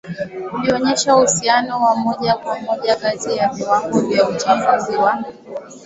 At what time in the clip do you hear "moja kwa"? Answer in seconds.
1.95-2.59